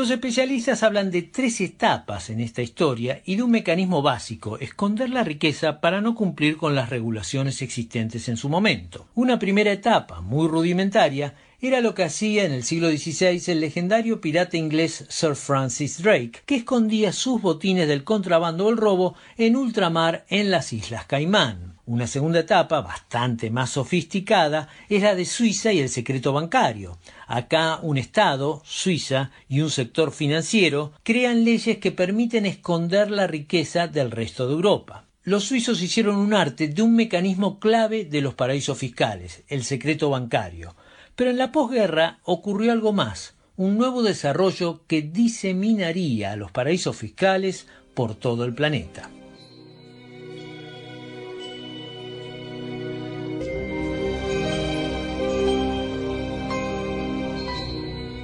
Los 0.00 0.10
especialistas 0.10 0.82
hablan 0.82 1.10
de 1.10 1.20
tres 1.20 1.60
etapas 1.60 2.30
en 2.30 2.40
esta 2.40 2.62
historia 2.62 3.20
y 3.26 3.36
de 3.36 3.42
un 3.42 3.50
mecanismo 3.50 4.00
básico, 4.00 4.56
esconder 4.56 5.10
la 5.10 5.24
riqueza 5.24 5.82
para 5.82 6.00
no 6.00 6.14
cumplir 6.14 6.56
con 6.56 6.74
las 6.74 6.88
regulaciones 6.88 7.60
existentes 7.60 8.26
en 8.30 8.38
su 8.38 8.48
momento. 8.48 9.08
Una 9.14 9.38
primera 9.38 9.70
etapa, 9.70 10.22
muy 10.22 10.48
rudimentaria, 10.48 11.34
era 11.60 11.82
lo 11.82 11.94
que 11.94 12.04
hacía 12.04 12.46
en 12.46 12.52
el 12.52 12.62
siglo 12.62 12.88
XVI 12.88 13.42
el 13.52 13.60
legendario 13.60 14.22
pirata 14.22 14.56
inglés 14.56 15.04
Sir 15.10 15.36
Francis 15.36 16.02
Drake, 16.02 16.40
que 16.46 16.56
escondía 16.56 17.12
sus 17.12 17.42
botines 17.42 17.86
del 17.86 18.02
contrabando 18.02 18.68
o 18.68 18.70
el 18.70 18.78
robo 18.78 19.16
en 19.36 19.54
ultramar 19.54 20.24
en 20.30 20.50
las 20.50 20.72
Islas 20.72 21.04
Caimán. 21.04 21.69
Una 21.90 22.06
segunda 22.06 22.38
etapa, 22.38 22.82
bastante 22.82 23.50
más 23.50 23.70
sofisticada, 23.70 24.68
es 24.88 25.02
la 25.02 25.16
de 25.16 25.24
Suiza 25.24 25.72
y 25.72 25.80
el 25.80 25.88
secreto 25.88 26.32
bancario. 26.32 26.98
Acá 27.26 27.80
un 27.82 27.98
Estado, 27.98 28.62
Suiza, 28.64 29.32
y 29.48 29.60
un 29.60 29.70
sector 29.70 30.12
financiero 30.12 30.92
crean 31.02 31.44
leyes 31.44 31.78
que 31.78 31.90
permiten 31.90 32.46
esconder 32.46 33.10
la 33.10 33.26
riqueza 33.26 33.88
del 33.88 34.12
resto 34.12 34.46
de 34.46 34.52
Europa. 34.52 35.06
Los 35.24 35.46
suizos 35.46 35.82
hicieron 35.82 36.14
un 36.14 36.32
arte 36.32 36.68
de 36.68 36.80
un 36.80 36.94
mecanismo 36.94 37.58
clave 37.58 38.04
de 38.04 38.20
los 38.20 38.34
paraísos 38.34 38.78
fiscales, 38.78 39.42
el 39.48 39.64
secreto 39.64 40.10
bancario. 40.10 40.76
Pero 41.16 41.30
en 41.30 41.38
la 41.38 41.50
posguerra 41.50 42.20
ocurrió 42.22 42.70
algo 42.70 42.92
más, 42.92 43.34
un 43.56 43.76
nuevo 43.76 44.04
desarrollo 44.04 44.84
que 44.86 45.02
diseminaría 45.02 46.30
a 46.30 46.36
los 46.36 46.52
paraísos 46.52 46.94
fiscales 46.94 47.66
por 47.94 48.14
todo 48.14 48.44
el 48.44 48.54
planeta. 48.54 49.10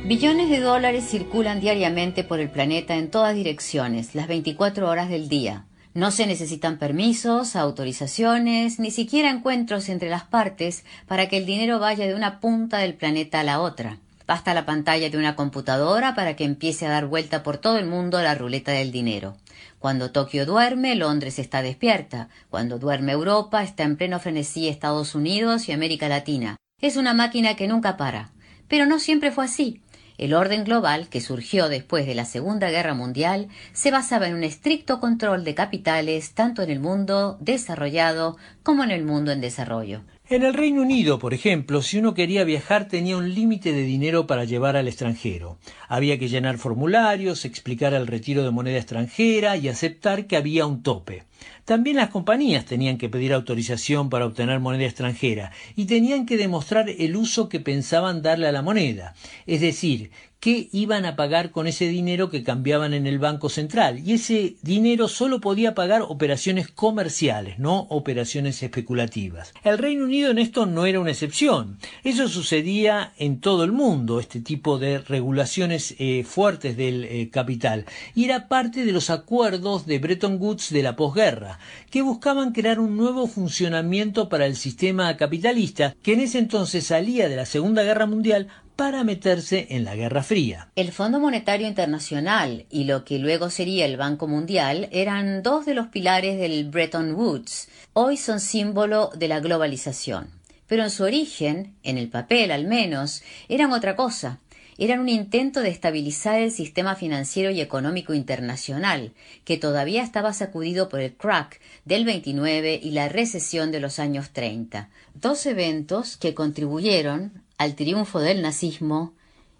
Billones 0.07 0.51
de 0.51 0.61
dólares 0.61 1.05
circulan 1.05 1.59
diariamente 1.59 2.23
por 2.23 2.39
el 2.39 2.49
planeta 2.49 2.95
en 2.95 3.11
todas 3.11 3.35
direcciones, 3.35 4.15
las 4.15 4.29
24 4.29 4.89
horas 4.89 5.09
del 5.09 5.29
día. 5.29 5.65
No 5.95 6.13
se 6.13 6.29
necesitan 6.29 6.79
permisos, 6.79 7.57
autorizaciones, 7.57 8.79
ni 8.79 8.93
siquiera 8.93 9.31
encuentros 9.31 9.89
entre 9.89 10.09
las 10.09 10.23
partes 10.23 10.85
para 11.09 11.29
que 11.29 11.39
el 11.39 11.45
dinero 11.45 11.81
vaya 11.81 12.07
de 12.07 12.15
una 12.15 12.39
punta 12.39 12.79
del 12.79 12.95
planeta 12.95 13.41
a 13.41 13.43
la 13.43 13.61
otra. 13.61 13.99
Basta 14.29 14.55
la 14.55 14.65
pantalla 14.65 15.11
de 15.11 15.19
una 15.19 15.35
computadora 15.35 16.15
para 16.15 16.37
que 16.37 16.45
empiece 16.45 16.87
a 16.87 16.91
dar 16.91 17.07
vuelta 17.07 17.43
por 17.43 17.59
todo 17.59 17.77
el 17.77 17.87
mundo 17.87 18.23
la 18.23 18.37
ruleta 18.37 18.71
del 18.71 18.93
dinero. 18.93 19.37
Cuando 19.81 20.13
Tokio 20.13 20.47
duerme, 20.47 20.95
Londres 20.95 21.41
está 21.41 21.63
despierta. 21.63 22.29
Cuando 22.49 22.79
duerme 22.79 23.11
Europa, 23.11 23.65
está 23.65 23.83
en 23.83 23.97
pleno 23.97 24.21
frenesí 24.21 24.69
Estados 24.69 25.17
Unidos 25.17 25.69
y 25.69 25.73
América 25.73 26.09
Latina. 26.09 26.55
Es 26.81 26.97
una 26.97 27.13
máquina 27.13 27.57
que 27.57 27.67
nunca 27.67 27.97
para. 27.97 28.31
Pero 28.69 28.87
no 28.87 28.99
siempre 28.99 29.31
fue 29.31 29.45
así. 29.45 29.81
El 30.19 30.35
orden 30.35 30.65
global, 30.65 31.09
que 31.09 31.21
surgió 31.21 31.69
después 31.69 32.07
de 32.07 32.15
la 32.15 32.25
Segunda 32.25 32.71
Guerra 32.71 32.95
Mundial, 32.95 33.49
se 33.73 33.91
basaba 33.91 34.29
en 34.29 34.35
un 34.35 34.45
estricto 34.45 34.99
control 34.99 35.45
de 35.45 35.55
capitales 35.55 36.33
tanto 36.33 36.63
en 36.63 36.71
el 36.71 36.81
mundo 36.81 37.37
desarrollado 37.41 38.37
como 38.63 38.83
en 38.83 38.91
el 38.91 39.05
mundo 39.05 39.31
en 39.33 39.41
desarrollo. 39.41 40.03
En 40.29 40.43
el 40.43 40.55
Reino 40.55 40.83
Unido, 40.83 41.21
por 41.21 41.35
ejemplo, 41.35 41.83
si 41.83 41.99
uno 41.99 42.13
quería 42.13 42.43
viajar 42.43 42.89
tenía 42.89 43.17
un 43.17 43.33
límite 43.33 43.73
de 43.73 43.85
dinero 43.85 44.27
para 44.27 44.43
llevar 44.43 44.77
al 44.77 44.89
extranjero. 44.89 45.57
Había 45.89 46.19
que 46.19 46.27
llenar 46.27 46.59
formularios, 46.59 47.45
explicar 47.45 47.95
el 47.95 48.09
retiro 48.09 48.43
de 48.43 48.51
moneda 48.51 48.79
extranjera 48.79 49.57
y 49.57 49.69
aceptar 49.69 50.27
que 50.27 50.37
había 50.37 50.67
un 50.67 50.83
tope. 50.83 51.23
También 51.65 51.95
las 51.95 52.11
compañías 52.11 52.65
tenían 52.65 52.99
que 52.99 53.09
pedir 53.09 53.33
autorización 53.33 54.11
para 54.11 54.27
obtener 54.27 54.59
moneda 54.59 54.87
extranjera 54.87 55.53
y 55.77 55.85
tenían 55.85 56.27
que 56.27 56.37
demostrar 56.37 56.89
el 56.91 57.15
uso 57.15 57.49
que 57.49 57.61
pensaban 57.61 58.21
darle 58.21 58.49
a 58.49 58.53
la 58.53 58.63
moneda, 58.63 59.15
es 59.47 59.61
decir, 59.61 60.11
qué 60.47 60.69
iban 60.71 61.07
a 61.07 61.17
pagar 61.17 61.51
con 61.51 61.67
ese 61.67 61.89
dinero 61.89 62.31
que 62.31 62.45
cambiaban 62.45 62.95
en 62.95 63.09
el 63.09 63.19
Banco 63.19 63.49
Central. 63.49 63.99
Y 63.99 64.13
ese 64.13 64.55
dinero 64.63 65.09
solo 65.09 65.41
podía 65.41 65.75
pagar 65.75 66.03
operaciones 66.03 66.69
comerciales, 66.69 67.59
no 67.59 67.81
operaciones 67.91 68.63
especulativas. 68.63 69.53
El 69.65 69.77
Reino 69.77 70.05
Unido 70.05 70.31
en 70.31 70.39
esto 70.39 70.65
no 70.65 70.87
era 70.87 71.01
una 71.01 71.11
excepción. 71.11 71.79
Eso 72.05 72.29
sucedía 72.29 73.13
en 73.19 73.41
todo 73.41 73.65
el 73.65 73.73
mundo, 73.73 74.21
este 74.21 74.39
tipo 74.39 74.79
de 74.79 74.99
regulaciones 75.01 75.97
eh, 75.99 76.23
fuertes 76.23 76.77
del 76.77 77.03
eh, 77.07 77.29
capital. 77.29 77.85
Y 78.15 78.27
era 78.27 78.47
parte 78.47 78.85
de 78.85 78.93
los 78.93 79.11
acuerdos 79.11 79.85
de 79.85 79.99
Bretton 79.99 80.37
Woods 80.41 80.71
de 80.71 80.85
la 80.85 80.95
posguerra, 80.95 81.59
que 81.91 82.03
buscaban 82.03 82.53
crear 82.53 82.79
un 82.79 82.97
nuevo 82.97 83.27
funcionamiento 83.27 84.29
para 84.29 84.47
el 84.47 84.55
sistema 84.55 85.17
capitalista, 85.17 85.97
que 86.05 86.13
en 86.13 86.21
ese 86.21 86.39
entonces 86.39 86.87
salía 86.87 87.29
de 87.29 87.35
la 87.35 87.47
Segunda 87.47 87.83
Guerra 87.83 88.07
Mundial 88.07 88.47
para 88.77 89.05
meterse 89.05 89.67
en 89.71 89.85
la 89.85 89.97
Guerra 89.97 90.23
Fría. 90.23 90.69
El 90.77 90.93
Fondo 90.93 91.19
Monetario 91.19 91.67
Internacional 91.67 92.67
y 92.71 92.85
lo 92.85 93.05
que 93.05 93.19
luego 93.19 93.49
sería 93.49 93.87
el 93.87 93.97
Banco 93.97 94.29
Mundial 94.29 94.89
eran 94.93 95.43
dos 95.43 95.65
de 95.65 95.75
los 95.75 95.89
pilares 95.89 96.39
del 96.39 96.69
Bretton 96.69 97.15
Woods. 97.15 97.69
Hoy 97.95 98.19
son 98.19 98.39
símbolo 98.39 99.11
de 99.17 99.29
la 99.29 99.41
globalización. 99.41 100.29
Pero 100.67 100.83
en 100.83 100.91
su 100.91 101.05
origen, 101.05 101.75
en 101.83 101.97
el 101.97 102.09
papel 102.09 102.51
al 102.51 102.67
menos, 102.67 103.23
eran 103.49 103.73
otra 103.73 103.97
cosa 103.97 104.41
eran 104.79 105.01
un 105.01 105.09
intento 105.09 105.61
de 105.61 105.71
estabilizar 105.71 106.39
el 106.39 106.51
sistema 106.51 106.97
financiero 106.97 107.51
y 107.51 107.61
económico 107.61 108.13
internacional, 108.13 109.13
que 109.45 109.57
todavía 109.57 110.03
estaba 110.03 110.33
sacudido 110.35 110.89
por 110.89 111.01
el 111.01 111.15
crack 111.15 111.61
del 111.85 112.05
29 112.05 112.79
y 112.83 112.91
la 112.91 113.09
recesión 113.09 113.73
de 113.73 113.81
los 113.81 113.99
años 113.99 114.31
30, 114.31 114.91
dos 115.15 115.47
eventos 115.47 116.17
que 116.19 116.35
contribuyeron 116.35 117.46
al 117.59 117.75
triunfo 117.75 118.21
del 118.21 118.43
nazismo 118.43 119.15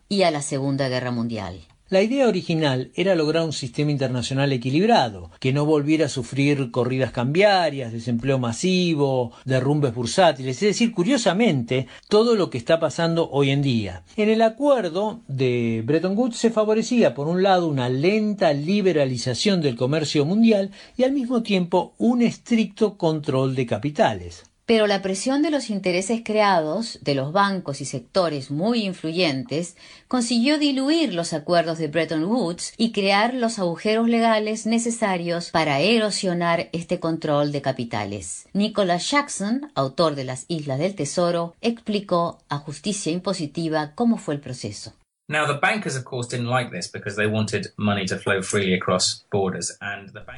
y 0.09 0.23
a 0.23 0.31
la 0.31 0.43
Segunda 0.43 0.89
Guerra 0.89 1.11
Mundial. 1.11 1.67
La 1.89 2.03
idea 2.03 2.27
original 2.27 2.91
era 2.97 3.15
lograr 3.15 3.45
un 3.45 3.53
sistema 3.53 3.93
internacional 3.93 4.53
equilibrado, 4.53 5.31
que 5.39 5.53
no 5.53 5.65
volviera 5.65 6.07
a 6.07 6.09
sufrir 6.09 6.73
corridas 6.73 7.13
cambiarias, 7.13 7.93
desempleo 7.93 8.41
masivo, 8.41 9.31
derrumbes 9.45 9.95
bursátiles, 9.95 10.57
es 10.57 10.69
decir, 10.69 10.91
curiosamente, 10.91 11.87
todo 12.09 12.35
lo 12.35 12.51
que 12.51 12.59
está 12.59 12.81
pasando 12.81 13.31
hoy 13.31 13.51
en 13.51 13.63
día. 13.63 14.03
En 14.17 14.31
el 14.31 14.43
acuerdo 14.43 15.21
de 15.29 15.85
Bretton 15.87 16.19
Woods 16.19 16.37
se 16.37 16.51
favorecía, 16.51 17.15
por 17.15 17.29
un 17.29 17.45
lado, 17.45 17.69
una 17.69 17.89
lenta 17.89 18.53
liberalización 18.53 19.61
del 19.61 19.77
comercio 19.77 20.25
mundial 20.25 20.73
y 20.97 21.05
al 21.05 21.13
mismo 21.13 21.45
tiempo 21.45 21.95
un 21.99 22.21
estricto 22.21 22.99
control 22.99 23.55
de 23.55 23.65
capitales. 23.65 24.43
Pero 24.67 24.89
la 24.89 25.01
presión 25.01 25.43
de 25.43 25.51
los 25.51 25.71
intereses 25.71 26.23
creados, 26.25 26.99
de 27.03 27.15
los 27.15 27.33
bancos 27.33 27.81
y 27.81 27.85
sectores 27.85 28.51
muy 28.51 28.85
influyentes, 28.85 29.77
consiguió 30.09 30.59
diluir 30.59 31.15
los 31.15 31.33
acuerdos 31.33 31.79
de 31.79 31.87
Bretton 31.87 32.25
Woods 32.25 32.75
y 32.77 32.91
crear 32.91 33.33
los 33.33 33.61
agujeros 33.61 34.09
legales 34.09 34.67
necesarios 34.67 35.51
para 35.51 35.79
erosionar 35.79 36.69
este 36.73 36.99
control 36.99 37.53
de 37.53 37.63
capitales. 37.63 38.49
Nicholas 38.53 39.09
Jackson, 39.09 39.71
autor 39.77 40.17
de 40.17 40.25
Las 40.25 40.47
Islas 40.49 40.81
del 40.81 40.97
Tesoro, 40.97 41.55
explicó 41.61 42.39
a 42.49 42.59
Justicia 42.59 43.13
Impositiva 43.13 43.93
cómo 43.95 44.19
fue 44.19 44.35
el 44.35 44.41
proceso. 44.41 44.93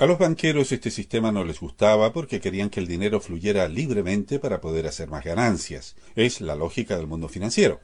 A 0.00 0.06
los 0.06 0.19
banqueros 0.19 0.72
este 0.72 0.91
sistema 0.91 1.31
no 1.31 1.44
les 1.44 1.60
gustaba 1.60 2.10
porque 2.15 2.41
querían 2.41 2.71
que 2.71 2.81
el 2.81 2.87
dinero 2.87 3.21
fluyera 3.21 3.69
libremente 3.69 4.38
para 4.38 4.62
poder 4.62 4.87
hacer 4.87 5.10
más 5.10 5.25
ganancias. 5.25 5.94
Es 6.16 6.41
la 6.41 6.56
lógica 6.56 6.97
del 6.97 7.06
mundo 7.06 7.28
financiero. 7.28 7.81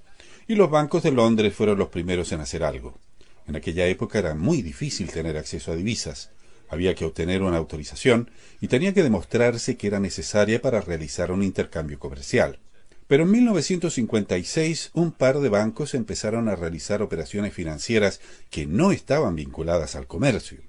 Y 0.49 0.55
los 0.55 0.71
bancos 0.71 1.03
de 1.03 1.13
Londres 1.13 1.55
fueron 1.55 1.77
los 1.77 1.89
primeros 1.89 2.33
en 2.33 2.41
hacer 2.41 2.65
algo. 2.65 2.99
En 3.47 3.55
aquella 3.55 3.85
época 3.87 4.19
era 4.19 4.35
muy 4.35 4.63
difícil 4.63 5.11
tener 5.11 5.37
acceso 5.37 5.73
a 5.73 5.77
divisas. 5.77 6.31
Había 6.71 6.95
que 6.95 7.05
obtener 7.05 7.43
una 7.43 7.59
autorización 7.59 8.31
y 8.63 8.69
tenía 8.69 8.95
que 8.95 9.03
demostrarse 9.03 9.77
que 9.77 9.89
era 9.89 10.01
necesaria 10.01 10.63
para 10.63 10.81
realizar 10.81 11.33
un 11.33 11.43
intercambio 11.43 11.99
comercial. 11.99 12.61
Pero 13.07 13.25
en 13.25 13.31
1956 13.31 14.91
un 14.95 15.13
par 15.13 15.41
de 15.41 15.49
bancos 15.49 15.95
empezaron 15.95 16.49
a 16.49 16.57
realizar 16.57 17.03
operaciones 17.03 17.53
financieras 17.53 18.21
que 18.51 18.67
no 18.67 18.93
estaban 18.93 19.37
vinculadas 19.37 19.95
al 19.95 20.07
comercio. 20.07 20.61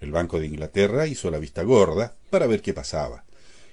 El 0.00 0.10
Banco 0.10 0.38
de 0.38 0.46
Inglaterra 0.46 1.06
hizo 1.06 1.30
la 1.30 1.38
vista 1.38 1.62
gorda 1.62 2.14
para 2.30 2.46
ver 2.46 2.62
qué 2.62 2.72
pasaba. 2.72 3.24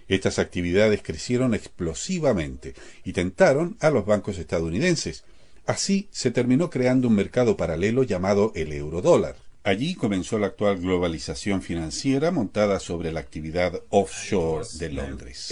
Estas 0.07 0.39
actividades 0.39 1.01
crecieron 1.03 1.53
explosivamente 1.53 2.73
y 3.05 3.13
tentaron 3.13 3.77
a 3.79 3.89
los 3.89 4.05
bancos 4.05 4.37
estadounidenses. 4.37 5.23
Así 5.65 6.09
se 6.11 6.31
terminó 6.31 6.69
creando 6.69 7.07
un 7.07 7.15
mercado 7.15 7.55
paralelo 7.55 8.03
llamado 8.03 8.51
el 8.55 8.73
eurodólar. 8.73 9.35
Allí 9.63 9.95
comenzó 9.95 10.39
la 10.39 10.47
actual 10.47 10.79
globalización 10.79 11.61
financiera 11.61 12.31
montada 12.31 12.79
sobre 12.79 13.11
la 13.11 13.19
actividad 13.19 13.79
offshore 13.89 14.65
de 14.79 14.89
Londres. 14.89 15.51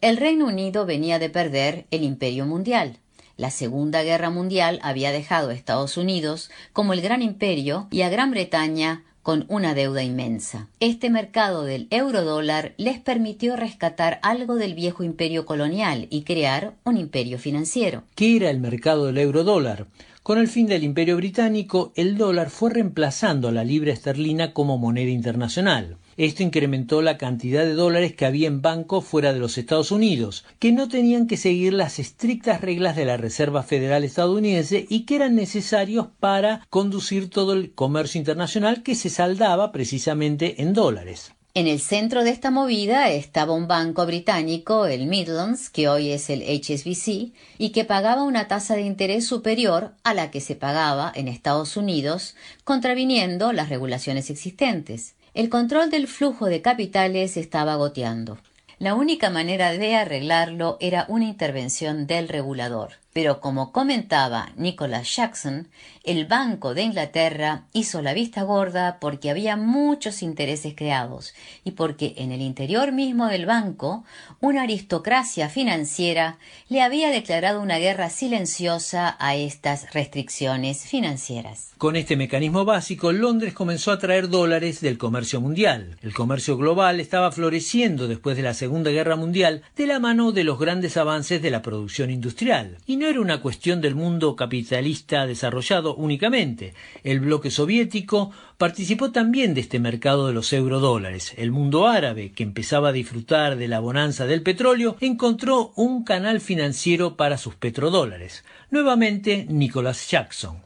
El 0.00 0.16
Reino 0.16 0.46
Unido 0.46 0.86
venía 0.86 1.18
de 1.18 1.28
perder 1.28 1.86
el 1.90 2.04
imperio 2.04 2.46
mundial. 2.46 2.98
La 3.36 3.50
Segunda 3.50 4.04
Guerra 4.04 4.30
Mundial 4.30 4.78
había 4.84 5.10
dejado 5.10 5.50
a 5.50 5.54
Estados 5.54 5.96
Unidos 5.96 6.52
como 6.72 6.92
el 6.92 7.00
gran 7.00 7.20
imperio 7.20 7.88
y 7.90 8.02
a 8.02 8.08
Gran 8.08 8.30
Bretaña 8.30 9.02
con 9.24 9.44
una 9.48 9.74
deuda 9.74 10.04
inmensa. 10.04 10.68
Este 10.78 11.10
mercado 11.10 11.64
del 11.64 11.88
eurodólar 11.90 12.74
les 12.76 13.00
permitió 13.00 13.56
rescatar 13.56 14.20
algo 14.22 14.54
del 14.54 14.74
viejo 14.74 15.02
imperio 15.02 15.44
colonial 15.44 16.06
y 16.10 16.22
crear 16.22 16.74
un 16.84 16.96
imperio 16.96 17.40
financiero. 17.40 18.04
¿Qué 18.14 18.36
era 18.36 18.50
el 18.50 18.60
mercado 18.60 19.06
del 19.06 19.18
eurodólar? 19.18 19.86
Con 20.22 20.38
el 20.38 20.46
fin 20.46 20.68
del 20.68 20.84
imperio 20.84 21.16
británico, 21.16 21.92
el 21.96 22.16
dólar 22.16 22.50
fue 22.50 22.70
reemplazando 22.70 23.48
a 23.48 23.52
la 23.52 23.64
libra 23.64 23.92
esterlina 23.92 24.52
como 24.52 24.78
moneda 24.78 25.10
internacional. 25.10 25.96
Esto 26.18 26.42
incrementó 26.42 27.00
la 27.00 27.16
cantidad 27.16 27.64
de 27.64 27.74
dólares 27.74 28.12
que 28.12 28.26
había 28.26 28.48
en 28.48 28.60
bancos 28.60 29.04
fuera 29.04 29.32
de 29.32 29.38
los 29.38 29.56
Estados 29.56 29.92
Unidos, 29.92 30.44
que 30.58 30.72
no 30.72 30.88
tenían 30.88 31.28
que 31.28 31.36
seguir 31.36 31.72
las 31.72 32.00
estrictas 32.00 32.60
reglas 32.60 32.96
de 32.96 33.04
la 33.04 33.16
Reserva 33.16 33.62
Federal 33.62 34.02
estadounidense 34.02 34.84
y 34.88 35.06
que 35.06 35.14
eran 35.14 35.36
necesarios 35.36 36.08
para 36.18 36.66
conducir 36.70 37.30
todo 37.30 37.52
el 37.52 37.72
comercio 37.72 38.18
internacional 38.18 38.82
que 38.82 38.96
se 38.96 39.10
saldaba 39.10 39.70
precisamente 39.70 40.60
en 40.60 40.72
dólares. 40.72 41.34
En 41.54 41.68
el 41.68 41.78
centro 41.78 42.24
de 42.24 42.30
esta 42.30 42.50
movida 42.50 43.10
estaba 43.10 43.52
un 43.52 43.68
banco 43.68 44.04
británico, 44.04 44.86
el 44.86 45.06
Midlands, 45.06 45.70
que 45.70 45.88
hoy 45.88 46.10
es 46.10 46.30
el 46.30 46.42
HSBC, 46.42 47.32
y 47.58 47.70
que 47.70 47.84
pagaba 47.84 48.24
una 48.24 48.48
tasa 48.48 48.74
de 48.74 48.82
interés 48.82 49.24
superior 49.24 49.92
a 50.02 50.14
la 50.14 50.32
que 50.32 50.40
se 50.40 50.56
pagaba 50.56 51.12
en 51.14 51.28
Estados 51.28 51.76
Unidos, 51.76 52.34
contraviniendo 52.64 53.52
las 53.52 53.68
regulaciones 53.68 54.30
existentes. 54.30 55.14
El 55.38 55.50
control 55.50 55.88
del 55.88 56.08
flujo 56.08 56.46
de 56.46 56.62
capitales 56.62 57.36
estaba 57.36 57.76
goteando. 57.76 58.38
La 58.80 58.96
única 58.96 59.30
manera 59.30 59.70
de 59.70 59.94
arreglarlo 59.94 60.78
era 60.80 61.04
una 61.06 61.26
intervención 61.26 62.08
del 62.08 62.26
regulador. 62.26 62.94
Pero 63.18 63.40
como 63.40 63.72
comentaba 63.72 64.52
Nicholas 64.56 65.16
Jackson, 65.16 65.66
el 66.04 66.26
Banco 66.26 66.72
de 66.72 66.82
Inglaterra 66.82 67.64
hizo 67.72 68.00
la 68.00 68.14
vista 68.14 68.44
gorda 68.44 68.98
porque 69.00 69.28
había 69.28 69.56
muchos 69.56 70.22
intereses 70.22 70.74
creados 70.76 71.34
y 71.64 71.72
porque 71.72 72.14
en 72.18 72.30
el 72.30 72.40
interior 72.40 72.92
mismo 72.92 73.26
del 73.26 73.44
banco 73.44 74.04
una 74.40 74.62
aristocracia 74.62 75.48
financiera 75.48 76.38
le 76.68 76.80
había 76.80 77.10
declarado 77.10 77.60
una 77.60 77.78
guerra 77.78 78.08
silenciosa 78.08 79.16
a 79.18 79.34
estas 79.34 79.92
restricciones 79.92 80.86
financieras. 80.86 81.72
Con 81.76 81.96
este 81.96 82.16
mecanismo 82.16 82.64
básico, 82.64 83.12
Londres 83.12 83.52
comenzó 83.52 83.90
a 83.90 83.98
traer 83.98 84.28
dólares 84.28 84.80
del 84.80 84.96
comercio 84.96 85.40
mundial. 85.40 85.96
El 86.02 86.14
comercio 86.14 86.56
global 86.56 87.00
estaba 87.00 87.32
floreciendo 87.32 88.06
después 88.06 88.36
de 88.36 88.44
la 88.44 88.54
Segunda 88.54 88.90
Guerra 88.90 89.16
Mundial 89.16 89.62
de 89.76 89.86
la 89.86 89.98
mano 89.98 90.32
de 90.32 90.44
los 90.44 90.58
grandes 90.58 90.96
avances 90.96 91.42
de 91.42 91.50
la 91.50 91.62
producción 91.62 92.10
industrial. 92.10 92.78
Y 92.86 92.96
no 92.96 93.07
era 93.08 93.20
una 93.20 93.40
cuestión 93.40 93.80
del 93.80 93.94
mundo 93.94 94.36
capitalista 94.36 95.26
desarrollado 95.26 95.94
únicamente. 95.94 96.74
El 97.02 97.20
bloque 97.20 97.50
soviético 97.50 98.30
participó 98.56 99.12
también 99.12 99.54
de 99.54 99.60
este 99.62 99.78
mercado 99.78 100.26
de 100.26 100.32
los 100.32 100.52
eurodólares. 100.52 101.34
El 101.36 101.50
mundo 101.50 101.86
árabe, 101.86 102.32
que 102.32 102.42
empezaba 102.42 102.90
a 102.90 102.92
disfrutar 102.92 103.56
de 103.56 103.68
la 103.68 103.80
bonanza 103.80 104.26
del 104.26 104.42
petróleo, 104.42 104.96
encontró 105.00 105.72
un 105.76 106.04
canal 106.04 106.40
financiero 106.40 107.16
para 107.16 107.38
sus 107.38 107.54
petrodólares. 107.54 108.44
Nuevamente, 108.70 109.46
Nicholas 109.48 110.08
Jackson. 110.10 110.62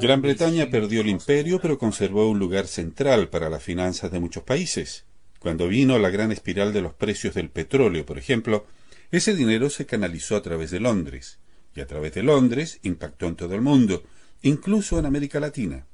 Gran 0.00 0.22
Bretaña 0.22 0.70
perdió 0.70 1.00
el 1.00 1.08
imperio, 1.08 1.58
pero 1.60 1.76
conservó 1.78 2.30
un 2.30 2.38
lugar 2.38 2.66
central 2.66 3.28
para 3.28 3.50
las 3.50 3.62
finanzas 3.62 4.12
de 4.12 4.20
muchos 4.20 4.44
países. 4.44 5.04
Cuando 5.42 5.66
vino 5.66 5.98
la 5.98 6.10
gran 6.10 6.30
espiral 6.30 6.72
de 6.72 6.82
los 6.82 6.94
precios 6.94 7.34
del 7.34 7.50
petróleo, 7.50 8.06
por 8.06 8.16
ejemplo, 8.16 8.64
ese 9.10 9.34
dinero 9.34 9.70
se 9.70 9.86
canalizó 9.86 10.36
a 10.36 10.42
través 10.42 10.70
de 10.70 10.78
Londres, 10.78 11.40
y 11.74 11.80
a 11.80 11.86
través 11.88 12.14
de 12.14 12.22
Londres 12.22 12.78
impactó 12.84 13.26
en 13.26 13.34
todo 13.34 13.56
el 13.56 13.60
mundo, 13.60 14.04
incluso 14.42 15.00
en 15.00 15.06
América 15.06 15.40
Latina. 15.40 15.84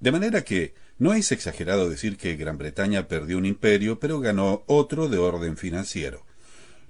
De 0.00 0.12
manera 0.12 0.44
que 0.44 0.74
no 0.98 1.14
es 1.14 1.32
exagerado 1.32 1.88
decir 1.88 2.18
que 2.18 2.36
Gran 2.36 2.58
Bretaña 2.58 3.08
perdió 3.08 3.38
un 3.38 3.46
imperio, 3.46 3.98
pero 3.98 4.20
ganó 4.20 4.64
otro 4.66 5.08
de 5.08 5.16
orden 5.16 5.56
financiero. 5.56 6.26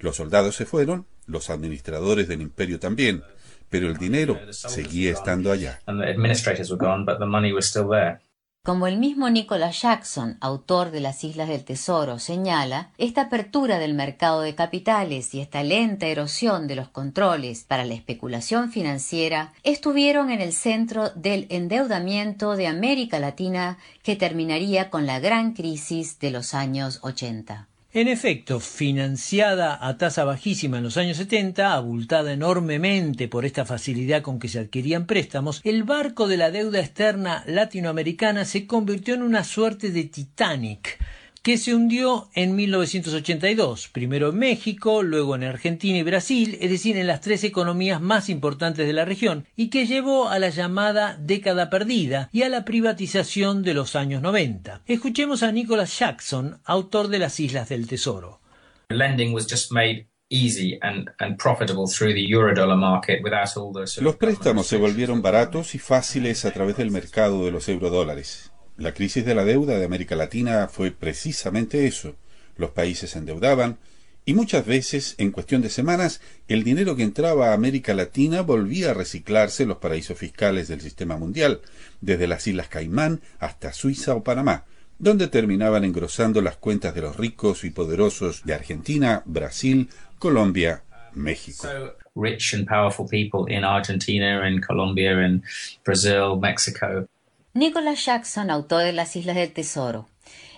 Los 0.01 0.17
soldados 0.17 0.57
se 0.57 0.67
fueron, 0.67 1.07
los 1.27 1.49
administradores 1.49 2.27
del 2.27 2.41
imperio 2.41 2.81
también, 2.81 3.23
pero 3.69 3.87
el 3.87 3.99
dinero 3.99 4.37
seguía 4.51 5.12
estando 5.12 5.53
allá. 5.53 5.81
Como 8.62 8.87
el 8.87 8.99
mismo 8.99 9.31
Nicholas 9.31 9.81
Jackson, 9.81 10.37
autor 10.43 10.91
de 10.91 11.01
Las 11.01 11.25
Islas 11.25 11.49
del 11.49 11.65
Tesoro, 11.65 12.19
señala, 12.19 12.91
esta 12.99 13.23
apertura 13.23 13.79
del 13.79 13.95
mercado 13.95 14.43
de 14.43 14.55
capitales 14.55 15.35
y 15.35 15.41
esta 15.41 15.62
lenta 15.62 16.09
erosión 16.09 16.67
de 16.67 16.77
los 16.77 16.89
controles 16.89 17.65
para 17.65 17.87
la 17.87 17.95
especulación 17.95 18.71
financiera 18.71 19.55
estuvieron 19.62 20.29
en 20.29 20.43
el 20.43 20.53
centro 20.53 21.09
del 21.09 21.47
endeudamiento 21.49 22.55
de 22.55 22.67
América 22.67 23.19
Latina 23.19 23.79
que 24.03 24.15
terminaría 24.15 24.91
con 24.91 25.07
la 25.07 25.21
gran 25.21 25.55
crisis 25.55 26.19
de 26.19 26.31
los 26.31 26.53
años 26.53 26.99
80. 27.01 27.69
En 27.92 28.06
efecto, 28.06 28.60
financiada 28.60 29.76
a 29.84 29.98
tasa 29.98 30.22
bajísima 30.22 30.78
en 30.78 30.84
los 30.84 30.96
años 30.96 31.16
70, 31.16 31.75
abultada 31.75 32.32
enormemente 32.32 33.26
por 33.26 33.44
esta 33.44 33.64
facilidad 33.64 34.22
con 34.22 34.38
que 34.38 34.46
se 34.46 34.60
adquirían 34.60 35.06
préstamos, 35.06 35.60
el 35.64 35.82
barco 35.82 36.28
de 36.28 36.37
la 36.37 36.52
deuda 36.52 36.78
externa 36.78 37.42
latinoamericana 37.48 38.44
se 38.44 38.69
convirtió 38.69 39.14
en 39.14 39.22
una 39.22 39.42
suerte 39.42 39.90
de 39.90 40.04
Titanic, 40.04 41.00
que 41.42 41.56
se 41.56 41.75
hundió 41.75 42.28
en 42.34 42.54
1982, 42.54 43.88
primero 43.88 44.28
en 44.28 44.38
México, 44.38 45.02
luego 45.02 45.34
en 45.34 45.44
Argentina 45.44 45.98
y 45.98 46.02
Brasil, 46.02 46.58
es 46.60 46.70
decir, 46.70 46.96
en 46.96 47.06
las 47.06 47.22
tres 47.22 47.44
economías 47.44 48.00
más 48.00 48.28
importantes 48.28 48.87
de 48.87 48.92
la 48.92 49.04
región, 49.04 49.46
y 49.56 49.70
que 49.70 49.87
llevó 49.87 50.28
a 50.28 50.38
la 50.38 50.50
llamada 50.50 51.16
década 51.19 51.70
perdida 51.70 52.28
y 52.32 52.42
a 52.42 52.48
la 52.48 52.64
privatización 52.64 53.62
de 53.62 53.75
los 53.75 53.96
años 53.96 54.20
90. 54.20 54.82
Escuchemos 54.87 55.42
a 55.42 55.52
Nicholas 55.52 55.98
Jackson, 55.98 56.60
autor 56.64 57.08
de 57.08 57.19
Las 57.19 57.40
Islas 57.40 57.70
del 57.70 57.87
Tesoro. 57.87 58.40
Los 64.00 64.16
préstamos 64.16 64.66
se 64.66 64.76
volvieron 64.76 65.22
baratos 65.22 65.75
y 65.75 65.78
fáciles 65.78 66.44
a 66.44 66.52
través 66.52 66.76
del 66.76 66.90
mercado 66.90 67.44
de 67.44 67.50
los 67.50 67.69
eurodólares. 67.69 68.50
La 68.81 68.94
crisis 68.94 69.27
de 69.27 69.35
la 69.35 69.44
deuda 69.44 69.79
de 69.79 69.85
América 69.85 70.17
Latina 70.17 70.67
fue 70.67 70.91
precisamente 70.91 71.87
eso. 71.87 72.17
Los 72.56 72.71
países 72.71 73.11
se 73.11 73.19
endeudaban 73.19 73.77
y 74.25 74.32
muchas 74.32 74.65
veces, 74.65 75.17
en 75.19 75.32
cuestión 75.32 75.61
de 75.61 75.69
semanas, 75.69 76.23
el 76.49 76.65
dinero 76.65 76.97
que 76.97 77.03
entraba 77.03 77.50
a 77.50 77.53
América 77.53 77.93
Latina 77.93 78.41
volvía 78.41 78.93
a 78.93 78.94
reciclarse 78.94 79.65
en 79.65 79.69
los 79.69 79.77
paraísos 79.77 80.17
fiscales 80.17 80.69
del 80.69 80.81
sistema 80.81 81.19
mundial, 81.19 81.61
desde 82.00 82.27
las 82.27 82.47
Islas 82.47 82.69
Caimán 82.69 83.21
hasta 83.38 83.75
Suiza 83.75 84.15
o 84.15 84.25
Panamá, 84.25 84.65
donde 84.99 85.29
terminaban 85.29 85.85
engrosando 85.85 86.41
las 86.41 86.56
cuentas 86.56 86.94
de 86.94 87.03
los 87.03 87.19
ricos 87.19 87.65
y 87.65 87.71
poderosos 87.71 88.47
de 88.47 88.55
Argentina, 88.55 89.23
Brasil, 89.26 89.91
Colombia, 90.19 90.85
México. 91.12 91.69
rich 92.15 92.55
and 92.55 92.67
powerful 92.67 93.06
people 93.06 93.44
in 93.47 93.62
Argentina, 93.62 94.43
in 94.47 94.59
Colombia, 94.62 95.21
in 95.21 95.43
Brazil, 95.85 96.37
Mexico. 96.40 97.07
Nicholas 97.52 98.04
Jackson, 98.04 98.49
autor 98.49 98.85
de 98.85 98.92
Las 98.92 99.16
Islas 99.16 99.35
del 99.35 99.52
Tesoro. 99.52 100.07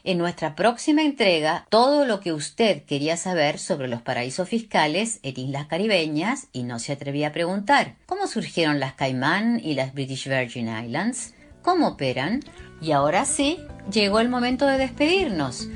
En 0.04 0.18
nuestra 0.18 0.54
próxima 0.54 1.02
entrega, 1.02 1.66
todo 1.70 2.04
lo 2.04 2.20
que 2.20 2.34
usted 2.34 2.82
quería 2.82 3.16
saber 3.16 3.58
sobre 3.58 3.88
los 3.88 4.02
paraísos 4.02 4.46
fiscales 4.48 5.18
en 5.22 5.38
islas 5.38 5.68
caribeñas 5.68 6.48
y 6.52 6.64
no 6.64 6.78
se 6.78 6.92
atrevía 6.92 7.28
a 7.28 7.32
preguntar. 7.32 7.94
¿Cómo 8.04 8.26
surgieron 8.26 8.78
las 8.78 8.92
Caimán 8.92 9.58
y 9.62 9.74
las 9.74 9.94
British 9.94 10.28
Virgin 10.28 10.68
Islands? 10.68 11.32
¿Cómo 11.62 11.88
operan? 11.88 12.40
Y 12.82 12.92
ahora 12.92 13.24
sí, 13.24 13.58
llegó 13.90 14.20
el 14.20 14.28
momento 14.28 14.66
de 14.66 14.76
despedirnos. 14.76 15.68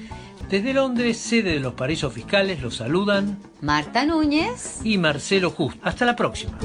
Desde 0.50 0.74
Londres, 0.74 1.16
sede 1.16 1.54
de 1.54 1.60
los 1.60 1.74
paraísos 1.74 2.12
fiscales, 2.12 2.60
los 2.60 2.76
saludan 2.76 3.38
Marta 3.62 4.04
Núñez 4.04 4.80
y 4.84 4.98
Marcelo 4.98 5.50
Just. 5.50 5.78
Hasta 5.82 6.04
la 6.04 6.14
próxima. 6.14 6.58